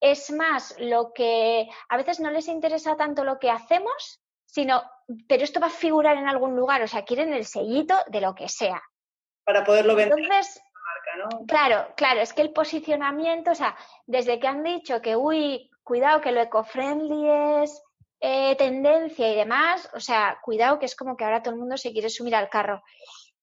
es 0.00 0.30
más 0.30 0.74
lo 0.78 1.12
que 1.12 1.68
a 1.88 1.96
veces 1.96 2.20
no 2.20 2.30
les 2.30 2.48
interesa 2.48 2.96
tanto 2.96 3.22
lo 3.22 3.38
que 3.38 3.50
hacemos, 3.50 4.20
sino, 4.46 4.82
pero 5.28 5.44
esto 5.44 5.60
va 5.60 5.66
a 5.66 5.70
figurar 5.70 6.16
en 6.16 6.28
algún 6.28 6.56
lugar, 6.56 6.82
o 6.82 6.88
sea, 6.88 7.04
quieren 7.04 7.32
el 7.32 7.44
sellito 7.44 7.94
de 8.08 8.20
lo 8.20 8.34
que 8.34 8.48
sea. 8.48 8.82
Para 9.44 9.62
poderlo 9.62 9.94
vender. 9.94 10.18
Entonces, 10.18 10.60
claro, 11.46 11.92
claro, 11.96 12.20
es 12.20 12.32
que 12.32 12.42
el 12.42 12.52
posicionamiento, 12.52 13.50
o 13.50 13.54
sea, 13.54 13.76
desde 14.06 14.40
que 14.40 14.48
han 14.48 14.62
dicho 14.62 15.02
que, 15.02 15.16
uy, 15.16 15.70
cuidado, 15.90 16.20
que 16.20 16.30
lo 16.30 16.40
eco-friendly 16.40 17.62
es 17.64 17.82
eh, 18.20 18.54
tendencia 18.54 19.28
y 19.28 19.34
demás, 19.34 19.90
o 19.92 19.98
sea, 19.98 20.38
cuidado 20.40 20.78
que 20.78 20.86
es 20.86 20.94
como 20.94 21.16
que 21.16 21.24
ahora 21.24 21.42
todo 21.42 21.54
el 21.54 21.58
mundo 21.58 21.76
se 21.76 21.90
quiere 21.90 22.08
subir 22.08 22.36
al 22.36 22.48
carro. 22.48 22.80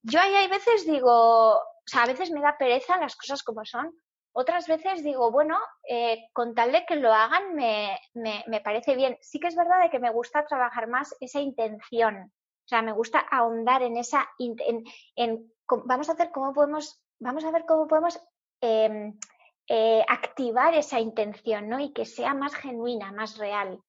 Yo 0.02 0.22
ahí 0.22 0.34
hay 0.34 0.48
veces 0.48 0.86
digo, 0.86 1.58
o 1.58 1.62
sea, 1.86 2.04
a 2.04 2.08
veces 2.08 2.32
me 2.32 2.40
da 2.40 2.58
pereza 2.58 2.96
las 2.96 3.18
cosas 3.18 3.44
como 3.44 3.66
son, 3.66 3.94
otras 4.32 4.66
veces 4.66 5.04
digo, 5.04 5.30
bueno, 5.30 5.58
eh, 5.90 6.30
con 6.32 6.56
tal 6.56 6.72
de 6.72 6.86
que 6.86 6.96
lo 6.96 7.12
hagan 7.12 7.54
me, 7.54 8.00
me, 8.14 8.62
parece 8.62 8.96
bien. 8.96 9.18
Sí 9.20 9.42
que 9.42 9.48
es 9.48 9.56
verdad 9.58 9.82
de 9.82 9.90
que 9.90 10.00
me 10.00 10.12
gusta 10.12 10.46
trabajar 10.46 10.88
más 10.88 11.14
esa 11.20 11.42
intención. 11.42 12.16
O 12.18 12.68
sea, 12.68 12.82
me 12.82 12.94
gusta 12.94 13.20
ahondar 13.20 13.82
en 13.82 13.98
esa, 13.98 14.30
en, 14.38 15.54
vamos 15.84 16.08
a 16.08 16.14
hacer 16.14 16.32
cómo 16.32 16.54
podemos, 16.54 17.02
vamos 17.20 17.44
a 17.44 17.52
ver 17.52 17.66
cómo 17.66 17.88
podemos 17.88 18.22
em, 18.62 19.20
eh, 19.68 20.04
activar 20.08 20.74
esa 20.74 21.00
intención, 21.00 21.70
¿no? 21.70 21.80
Y 21.80 21.94
que 21.94 22.06
sea 22.06 22.34
más 22.34 22.56
genuina, 22.56 23.12
más 23.12 23.38
real. 23.38 23.80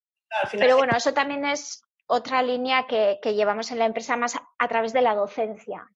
Pero 0.52 0.76
bueno, 0.76 0.96
eso 0.96 1.14
también 1.14 1.44
es 1.44 1.82
otra 2.06 2.42
línea 2.42 2.86
que, 2.86 3.18
que 3.22 3.34
llevamos 3.34 3.70
en 3.70 3.78
la 3.78 3.86
empresa 3.86 4.16
más 4.16 4.36
a 4.36 4.68
través 4.68 4.92
de 4.92 5.02
la 5.02 5.14
docencia. 5.14 5.88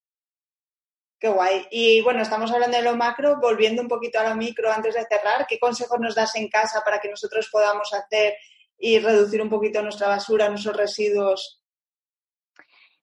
Qué 1.22 1.28
guay. 1.28 1.66
Y 1.70 2.00
bueno, 2.02 2.20
estamos 2.20 2.50
hablando 2.50 2.76
de 2.76 2.82
lo 2.82 2.96
macro, 2.96 3.38
volviendo 3.40 3.80
un 3.80 3.86
poquito 3.86 4.18
a 4.18 4.28
lo 4.28 4.34
micro 4.34 4.72
antes 4.72 4.94
de 4.94 5.06
cerrar, 5.06 5.46
¿qué 5.46 5.58
consejos 5.58 6.00
nos 6.00 6.16
das 6.16 6.34
en 6.34 6.48
casa 6.48 6.82
para 6.84 6.98
que 6.98 7.08
nosotros 7.08 7.48
podamos 7.50 7.92
hacer 7.92 8.34
y 8.76 8.98
reducir 8.98 9.40
un 9.40 9.48
poquito 9.48 9.80
nuestra 9.82 10.08
basura, 10.08 10.48
nuestros 10.48 10.76
residuos? 10.76 11.61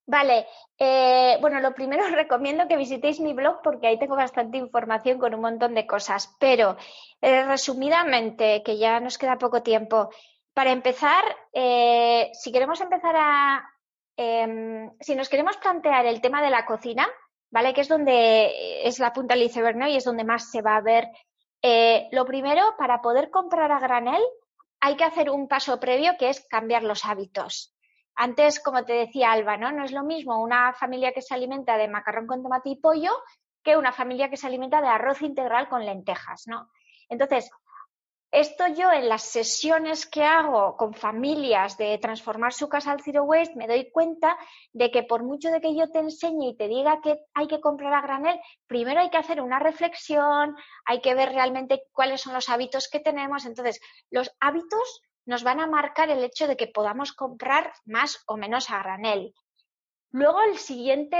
Vale, 0.09 0.47
eh, 0.79 1.37
bueno, 1.39 1.59
lo 1.59 1.75
primero 1.75 2.03
os 2.09 2.11
recomiendo 2.11 2.67
que 2.67 2.81
visitéis 2.83 3.19
mi 3.19 3.33
blog 3.33 3.61
porque 3.61 3.85
ahí 3.87 3.99
tengo 3.99 4.15
bastante 4.15 4.57
información 4.57 5.19
con 5.19 5.35
un 5.35 5.41
montón 5.41 5.75
de 5.75 5.85
cosas, 5.85 6.35
pero 6.39 6.77
eh, 7.21 7.43
resumidamente, 7.45 8.63
que 8.63 8.79
ya 8.79 8.99
nos 8.99 9.19
queda 9.19 9.37
poco 9.37 9.61
tiempo, 9.61 10.09
para 10.55 10.71
empezar, 10.71 11.23
eh, 11.53 12.31
si 12.33 12.51
queremos 12.51 12.81
empezar 12.81 13.15
a, 13.15 13.63
em, 14.17 14.91
si 14.99 15.15
nos 15.15 15.29
queremos 15.29 15.57
plantear 15.57 16.07
el 16.07 16.21
tema 16.21 16.41
de 16.41 16.49
la 16.49 16.65
cocina, 16.65 17.07
¿vale? 17.51 17.71
Que 17.75 17.81
es 17.81 17.87
donde 17.87 18.87
es 18.87 18.97
la 18.97 19.13
punta 19.13 19.35
del 19.35 19.43
iceberg, 19.43 19.77
¿no? 19.77 19.87
Y 19.87 19.95
es 19.95 20.05
donde 20.05 20.23
más 20.23 20.49
se 20.49 20.63
va 20.63 20.75
a 20.77 20.81
ver. 20.81 21.07
Eh, 21.61 22.07
lo 22.11 22.25
primero, 22.25 22.63
para 22.79 22.99
poder 23.01 23.29
comprar 23.29 23.71
a 23.71 23.79
granel, 23.79 24.23
hay 24.79 24.95
que 24.95 25.03
hacer 25.03 25.29
un 25.29 25.47
paso 25.47 25.79
previo 25.79 26.17
que 26.17 26.29
es 26.29 26.47
cambiar 26.47 26.83
los 26.83 27.05
hábitos. 27.05 27.75
Antes, 28.15 28.59
como 28.59 28.83
te 28.83 28.93
decía 28.93 29.31
Alba, 29.31 29.57
¿no? 29.57 29.71
No 29.71 29.85
es 29.85 29.91
lo 29.91 30.03
mismo 30.03 30.41
una 30.41 30.73
familia 30.73 31.13
que 31.13 31.21
se 31.21 31.33
alimenta 31.33 31.77
de 31.77 31.87
macarrón 31.87 32.27
con 32.27 32.43
tomate 32.43 32.69
y 32.69 32.75
pollo 32.75 33.11
que 33.63 33.77
una 33.77 33.91
familia 33.91 34.29
que 34.29 34.37
se 34.37 34.47
alimenta 34.47 34.81
de 34.81 34.87
arroz 34.87 35.21
integral 35.21 35.69
con 35.69 35.85
lentejas, 35.85 36.43
¿no? 36.47 36.69
Entonces, 37.09 37.49
esto 38.31 38.67
yo 38.67 38.91
en 38.91 39.09
las 39.09 39.23
sesiones 39.23 40.05
que 40.05 40.23
hago 40.23 40.77
con 40.77 40.93
familias 40.93 41.77
de 41.77 41.97
transformar 41.97 42.53
su 42.53 42.69
casa 42.69 42.91
al 42.91 43.01
zero 43.01 43.23
waste 43.23 43.55
me 43.55 43.67
doy 43.67 43.89
cuenta 43.89 44.37
de 44.71 44.91
que 44.91 45.01
por 45.01 45.23
mucho 45.23 45.49
de 45.49 45.59
que 45.59 45.75
yo 45.75 45.89
te 45.89 45.97
enseñe 45.97 46.49
y 46.49 46.55
te 46.55 46.67
diga 46.67 47.01
que 47.01 47.19
hay 47.33 47.47
que 47.47 47.59
comprar 47.59 47.91
a 47.91 48.01
granel, 48.01 48.39
primero 48.67 48.99
hay 48.99 49.09
que 49.09 49.17
hacer 49.17 49.41
una 49.41 49.57
reflexión, 49.57 50.55
hay 50.85 51.01
que 51.01 51.15
ver 51.15 51.29
realmente 51.29 51.81
cuáles 51.91 52.21
son 52.21 52.33
los 52.33 52.49
hábitos 52.49 52.87
que 52.87 52.99
tenemos. 52.99 53.47
Entonces, 53.47 53.79
los 54.11 54.29
hábitos 54.39 55.01
nos 55.29 55.43
van 55.43 55.59
a 55.59 55.67
marcar 55.67 56.09
el 56.09 56.23
hecho 56.23 56.47
de 56.47 56.57
que 56.57 56.65
podamos 56.65 57.13
comprar 57.13 57.71
más 57.85 58.23
o 58.25 58.35
menos 58.35 58.71
a 58.71 58.79
granel. 58.79 59.35
Luego 60.09 60.41
el 60.41 60.57
siguiente, 60.57 61.17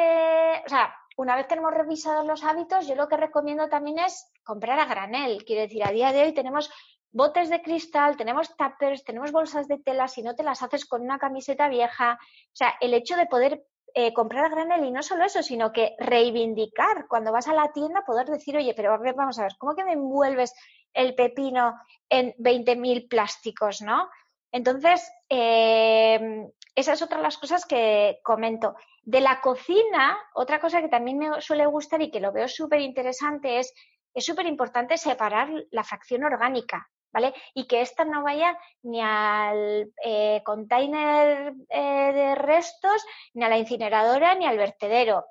o 0.66 0.68
sea, 0.68 0.96
una 1.16 1.36
vez 1.36 1.48
tenemos 1.48 1.72
revisados 1.72 2.26
los 2.26 2.44
hábitos, 2.44 2.88
yo 2.88 2.96
lo 2.96 3.08
que 3.08 3.18
recomiendo 3.18 3.70
también 3.70 4.00
es 4.00 4.32
comprar 4.44 4.80
a 4.80 4.86
granel. 4.86 5.46
Quiere 5.46 5.62
decir, 5.62 5.84
a 5.86 5.92
día 5.92 6.12
de 6.12 6.24
hoy 6.24 6.34
tenemos 6.34 6.72
botes 7.12 7.52
de 7.52 7.62
cristal, 7.62 8.18
tenemos 8.18 8.58
tuppers, 8.58 9.04
tenemos 9.04 9.32
bolsas 9.32 9.68
de 9.68 9.78
tela, 9.78 10.08
si 10.08 10.24
no 10.24 10.34
te 10.34 10.42
las 10.42 10.64
haces 10.64 10.88
con 10.88 11.04
una 11.04 11.20
camiseta 11.20 11.70
vieja. 11.70 12.18
O 12.20 12.56
sea, 12.56 12.74
el 12.82 12.96
hecho 12.96 13.16
de 13.16 13.28
poder 13.28 13.64
eh, 13.94 14.12
comprar 14.14 14.46
a 14.46 14.50
granel 14.50 14.86
y 14.86 14.92
no 14.92 15.04
solo 15.04 15.24
eso, 15.24 15.44
sino 15.44 15.72
que 15.72 15.96
reivindicar 16.00 17.06
cuando 17.08 17.32
vas 17.32 17.48
a 17.48 17.54
la 17.54 17.72
tienda, 17.72 18.04
poder 18.08 18.26
decir, 18.26 18.58
oye, 18.58 18.74
pero 18.76 18.98
vamos 19.16 19.38
a 19.38 19.44
ver, 19.44 19.52
¿cómo 19.60 19.76
que 19.76 19.84
me 19.84 19.94
envuelves 19.94 20.56
el 20.94 21.16
pepino 21.16 21.76
en 22.10 22.34
20.000 22.38 23.08
plásticos, 23.08 23.82
no? 23.82 24.10
Entonces, 24.52 25.12
eh, 25.30 26.48
esa 26.76 26.94
es 26.94 27.02
otra 27.02 27.18
de 27.18 27.24
las 27.24 27.38
cosas 27.38 27.66
que 27.66 28.20
comento. 28.24 28.76
De 29.04 29.22
la 29.22 29.42
cocina, 29.42 30.18
otra 30.34 30.60
cosa 30.60 30.82
que 30.82 30.88
también 30.88 31.18
me 31.18 31.42
suele 31.42 31.66
gustar 31.66 32.02
y 32.02 32.12
que 32.12 32.20
lo 32.20 32.32
veo 32.32 32.48
súper 32.48 32.82
interesante 32.82 33.60
es, 33.60 33.74
es 34.14 34.26
súper 34.26 34.46
importante 34.46 34.98
separar 34.98 35.50
la 35.72 35.84
fracción 35.84 36.24
orgánica. 36.24 36.90
¿vale? 37.12 37.34
Y 37.54 37.68
que 37.68 37.82
esta 37.82 38.06
no 38.06 38.24
vaya 38.24 38.58
ni 38.84 39.02
al 39.02 39.92
eh, 40.04 40.42
container 40.46 41.54
eh, 41.70 42.12
de 42.14 42.36
restos, 42.36 43.06
ni 43.34 43.44
a 43.44 43.50
la 43.50 43.58
incineradora, 43.58 44.36
ni 44.36 44.46
al 44.46 44.58
vertedero. 44.58 45.26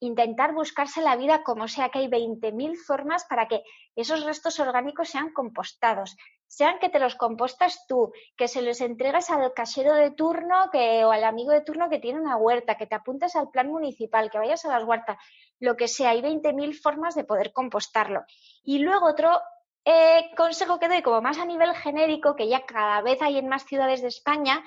Intentar 0.00 0.52
buscarse 0.52 1.00
la 1.00 1.16
vida 1.16 1.42
como 1.42 1.68
sea, 1.68 1.88
que 1.88 2.00
hay 2.00 2.08
20.000 2.08 2.76
formas 2.76 3.24
para 3.24 3.48
que 3.48 3.62
esos 3.94 4.24
restos 4.24 4.60
orgánicos 4.60 5.08
sean 5.08 5.32
compostados. 5.32 6.16
Sean 6.46 6.78
que 6.78 6.90
te 6.90 6.98
los 6.98 7.14
compostas 7.14 7.86
tú, 7.88 8.12
que 8.36 8.46
se 8.46 8.62
los 8.62 8.80
entregas 8.80 9.30
al 9.30 9.52
casero 9.54 9.94
de 9.94 10.10
turno 10.10 10.68
que, 10.70 11.04
o 11.04 11.10
al 11.10 11.24
amigo 11.24 11.50
de 11.50 11.62
turno 11.62 11.88
que 11.88 11.98
tiene 11.98 12.20
una 12.20 12.36
huerta, 12.36 12.76
que 12.76 12.86
te 12.86 12.94
apuntes 12.94 13.36
al 13.36 13.50
plan 13.50 13.68
municipal, 13.68 14.30
que 14.30 14.38
vayas 14.38 14.64
a 14.64 14.68
las 14.68 14.84
huertas, 14.84 15.16
lo 15.60 15.76
que 15.76 15.88
sea. 15.88 16.10
Hay 16.10 16.20
20.000 16.20 16.78
formas 16.80 17.14
de 17.14 17.24
poder 17.24 17.52
compostarlo. 17.52 18.24
Y 18.62 18.80
luego 18.80 19.06
otro 19.06 19.40
eh, 19.84 20.30
consejo 20.36 20.78
que 20.78 20.88
doy 20.88 21.00
como 21.00 21.22
más 21.22 21.38
a 21.38 21.46
nivel 21.46 21.74
genérico, 21.74 22.36
que 22.36 22.48
ya 22.48 22.66
cada 22.66 23.00
vez 23.00 23.22
hay 23.22 23.38
en 23.38 23.48
más 23.48 23.64
ciudades 23.64 24.02
de 24.02 24.08
España, 24.08 24.62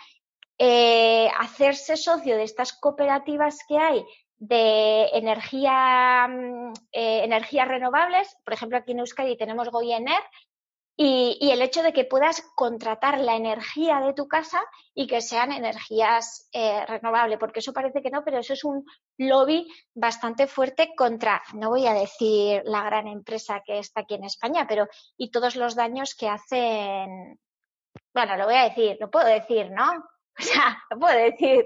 eh, 0.57 1.29
hacerse 1.37 1.95
socio 1.95 2.35
de 2.35 2.43
estas 2.43 2.73
cooperativas 2.73 3.59
que 3.67 3.77
hay 3.77 4.03
de 4.39 5.09
energía, 5.13 6.27
mm, 6.27 6.73
eh, 6.91 7.23
energías 7.23 7.67
renovables. 7.67 8.35
Por 8.43 8.53
ejemplo, 8.53 8.77
aquí 8.77 8.93
en 8.93 8.99
Euskadi 8.99 9.37
tenemos 9.37 9.69
Goyener 9.69 10.21
y, 11.01 11.49
el 11.49 11.61
hecho 11.61 11.81
de 11.81 11.93
que 11.93 12.03
puedas 12.03 12.41
contratar 12.55 13.19
la 13.19 13.37
energía 13.37 14.01
de 14.01 14.13
tu 14.13 14.27
casa 14.27 14.61
y 14.93 15.07
que 15.07 15.21
sean 15.21 15.53
energías 15.53 16.49
eh, 16.51 16.85
renovables, 16.85 17.39
porque 17.39 17.59
eso 17.59 17.71
parece 17.71 18.01
que 18.01 18.09
no, 18.09 18.21
pero 18.25 18.39
eso 18.39 18.51
es 18.51 18.65
un 18.65 18.85
lobby 19.17 19.65
bastante 19.93 20.45
fuerte 20.45 20.93
contra, 20.97 21.41
no 21.53 21.69
voy 21.69 21.87
a 21.87 21.93
decir 21.93 22.63
la 22.65 22.83
gran 22.83 23.07
empresa 23.07 23.61
que 23.65 23.79
está 23.79 24.01
aquí 24.01 24.15
en 24.15 24.25
España, 24.25 24.65
pero 24.67 24.87
y 25.17 25.31
todos 25.31 25.55
los 25.55 25.73
daños 25.73 26.15
que 26.15 26.27
hacen. 26.27 27.39
Bueno, 28.13 28.35
lo 28.35 28.45
voy 28.45 28.55
a 28.55 28.63
decir, 28.63 28.97
lo 28.99 29.09
puedo 29.09 29.27
decir, 29.27 29.71
¿no? 29.71 30.03
O 30.39 30.41
sea, 30.41 30.81
lo 30.89 30.99
puedo 30.99 31.17
decir. 31.17 31.65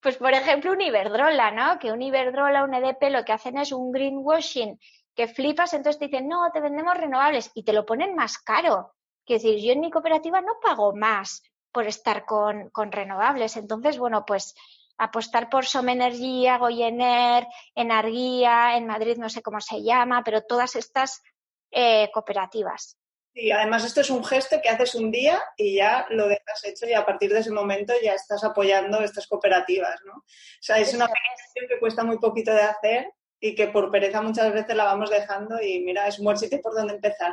Pues 0.00 0.16
por 0.16 0.32
ejemplo, 0.32 0.72
un 0.72 0.80
Iberdrola, 0.80 1.50
¿no? 1.50 1.78
Que 1.78 1.90
un 1.90 2.02
Iberdrola, 2.02 2.64
un 2.64 2.74
EDP, 2.74 3.10
lo 3.10 3.24
que 3.24 3.32
hacen 3.32 3.58
es 3.58 3.72
un 3.72 3.90
greenwashing 3.90 4.78
que 5.14 5.26
flipas, 5.26 5.74
entonces 5.74 5.98
te 5.98 6.06
dicen, 6.06 6.28
no, 6.28 6.50
te 6.52 6.60
vendemos 6.60 6.96
renovables 6.96 7.50
y 7.54 7.64
te 7.64 7.72
lo 7.72 7.84
ponen 7.84 8.14
más 8.14 8.38
caro. 8.38 8.94
Es 9.26 9.42
decir, 9.42 9.60
yo 9.60 9.72
en 9.72 9.80
mi 9.80 9.90
cooperativa 9.90 10.40
no 10.40 10.58
pago 10.62 10.94
más 10.94 11.42
por 11.72 11.86
estar 11.86 12.24
con, 12.24 12.70
renovables. 12.90 13.56
Entonces, 13.56 13.98
bueno, 13.98 14.24
pues 14.24 14.54
apostar 14.96 15.48
por 15.48 15.66
Somenergía, 15.66 16.58
Goyener, 16.58 17.46
Enarguía, 17.74 18.76
en 18.76 18.86
Madrid 18.86 19.16
no 19.16 19.28
sé 19.28 19.42
cómo 19.42 19.60
se 19.60 19.82
llama, 19.82 20.22
pero 20.24 20.42
todas 20.42 20.76
estas 20.76 21.22
eh, 21.70 22.10
cooperativas. 22.12 22.97
Sí, 23.38 23.52
además 23.52 23.84
esto 23.84 24.00
es 24.00 24.10
un 24.10 24.24
gesto 24.24 24.56
que 24.60 24.68
haces 24.68 24.96
un 24.96 25.12
día 25.12 25.40
y 25.56 25.76
ya 25.76 26.06
lo 26.10 26.26
dejas 26.26 26.64
hecho 26.64 26.88
y 26.88 26.94
a 26.94 27.06
partir 27.06 27.32
de 27.32 27.38
ese 27.38 27.52
momento 27.52 27.92
ya 28.02 28.14
estás 28.14 28.42
apoyando 28.42 29.00
estas 29.00 29.28
cooperativas, 29.28 30.00
¿no? 30.04 30.14
O 30.14 30.24
sea, 30.60 30.78
es 30.78 30.92
una 30.92 31.06
pequeña 31.06 31.68
que 31.68 31.78
cuesta 31.78 32.02
muy 32.02 32.18
poquito 32.18 32.50
de 32.52 32.62
hacer 32.62 33.12
y 33.38 33.54
que 33.54 33.68
por 33.68 33.92
pereza 33.92 34.22
muchas 34.22 34.52
veces 34.52 34.74
la 34.74 34.82
vamos 34.82 35.08
dejando 35.10 35.62
y 35.62 35.84
mira, 35.84 36.08
es 36.08 36.18
un 36.18 36.24
buen 36.24 36.36
sitio 36.36 36.60
por 36.60 36.74
donde 36.74 36.94
empezar. 36.94 37.32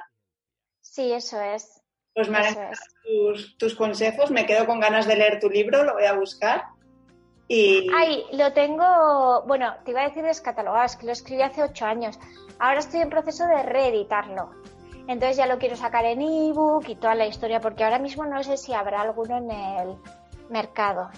Sí, 0.80 1.12
eso 1.12 1.42
es. 1.42 1.82
Pues 2.14 2.30
me 2.30 2.38
han 2.38 2.56
tus, 3.04 3.58
tus, 3.58 3.74
consejos, 3.74 4.30
me 4.30 4.46
quedo 4.46 4.68
con 4.68 4.80
ganas 4.80 5.08
de 5.08 5.16
leer 5.16 5.40
tu 5.40 5.50
libro, 5.50 5.84
lo 5.84 5.94
voy 5.94 6.06
a 6.06 6.14
buscar. 6.14 6.66
Y... 7.48 7.88
Ay, 7.96 8.26
lo 8.34 8.54
tengo, 8.54 9.42
bueno, 9.48 9.76
te 9.84 9.90
iba 9.90 10.02
a 10.02 10.08
decir 10.10 10.22
descatalogado, 10.22 10.86
es 10.86 10.98
que 10.98 11.08
lo 11.08 11.14
escribí 11.14 11.42
hace 11.42 11.64
ocho 11.64 11.86
años. 11.86 12.20
Ahora 12.60 12.78
estoy 12.78 13.02
en 13.02 13.10
proceso 13.10 13.48
de 13.48 13.64
reeditarlo. 13.64 14.52
Entonces 15.08 15.38
ya 15.38 15.46
lo 15.46 15.60
quiero 15.60 15.76
sacar 15.76 16.06
en 16.06 16.22
ebook 16.22 16.88
y 16.88 16.96
toda 16.96 17.16
la 17.16 17.28
historia, 17.28 17.60
porque 17.60 17.84
ahora 17.84 18.00
mismo 18.00 18.26
no 18.26 18.44
sé 18.44 18.58
si 18.58 18.74
habrá 18.74 19.02
alguno 19.02 19.38
en 19.38 19.52
el 19.52 19.96
mercado. 20.50 21.10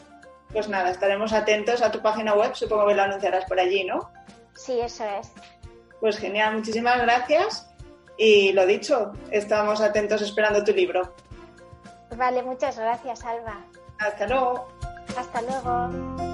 Pues 0.52 0.68
nada, 0.70 0.90
estaremos 0.90 1.34
atentos 1.34 1.82
a 1.82 1.92
tu 1.92 2.02
página 2.02 2.34
web, 2.34 2.54
supongo 2.56 2.88
que 2.88 2.96
lo 2.96 3.04
anunciarás 3.04 3.46
por 3.46 3.60
allí, 3.60 3.84
¿no? 3.84 4.12
Sí, 4.56 4.80
eso 4.80 5.06
es. 5.06 5.32
Pues 6.00 6.18
genial, 6.18 6.56
muchísimas 6.56 7.02
gracias. 7.02 7.70
Y 8.18 8.52
lo 8.54 8.66
dicho, 8.66 9.14
estamos 9.32 9.82
atentos 9.82 10.22
esperando 10.22 10.64
tu 10.64 10.72
libro. 10.72 11.14
Vale, 12.16 12.42
muchas 12.44 12.78
gracias, 12.78 13.24
Alba. 13.24 13.64
Hasta 14.00 14.28
luego. 14.28 14.68
Hasta 15.16 15.42
luego. 15.42 16.27